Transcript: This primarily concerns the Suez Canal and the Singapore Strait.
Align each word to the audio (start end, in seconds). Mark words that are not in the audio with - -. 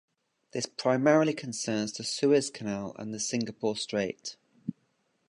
This 0.51 0.65
primarily 0.65 1.31
concerns 1.35 1.93
the 1.93 2.03
Suez 2.03 2.49
Canal 2.49 2.95
and 2.97 3.13
the 3.13 3.19
Singapore 3.19 3.77
Strait. 3.77 4.35